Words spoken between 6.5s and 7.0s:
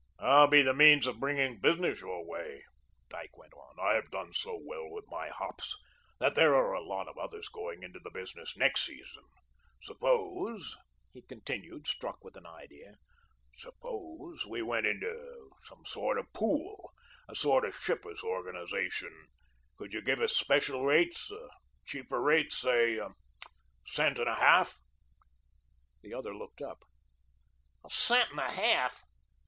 are a